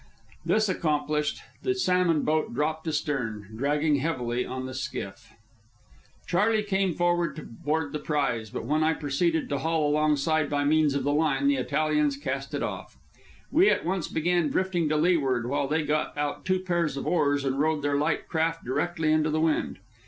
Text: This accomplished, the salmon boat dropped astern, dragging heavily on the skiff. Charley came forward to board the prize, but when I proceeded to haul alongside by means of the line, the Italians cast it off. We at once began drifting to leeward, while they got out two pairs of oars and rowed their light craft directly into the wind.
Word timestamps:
This 0.43 0.67
accomplished, 0.67 1.43
the 1.61 1.75
salmon 1.75 2.23
boat 2.23 2.55
dropped 2.55 2.87
astern, 2.87 3.49
dragging 3.55 3.97
heavily 3.97 4.43
on 4.43 4.65
the 4.65 4.73
skiff. 4.73 5.33
Charley 6.25 6.63
came 6.63 6.95
forward 6.95 7.35
to 7.35 7.43
board 7.43 7.93
the 7.93 7.99
prize, 7.99 8.49
but 8.49 8.65
when 8.65 8.83
I 8.83 8.93
proceeded 8.95 9.47
to 9.49 9.59
haul 9.59 9.87
alongside 9.91 10.49
by 10.49 10.63
means 10.63 10.95
of 10.95 11.03
the 11.03 11.13
line, 11.13 11.45
the 11.47 11.57
Italians 11.57 12.17
cast 12.17 12.55
it 12.55 12.63
off. 12.63 12.97
We 13.51 13.69
at 13.69 13.85
once 13.85 14.07
began 14.07 14.49
drifting 14.49 14.89
to 14.89 14.97
leeward, 14.97 15.47
while 15.47 15.67
they 15.67 15.83
got 15.83 16.17
out 16.17 16.45
two 16.45 16.61
pairs 16.61 16.97
of 16.97 17.05
oars 17.05 17.45
and 17.45 17.59
rowed 17.59 17.83
their 17.83 17.95
light 17.97 18.27
craft 18.27 18.65
directly 18.65 19.11
into 19.11 19.29
the 19.29 19.39
wind. 19.39 19.77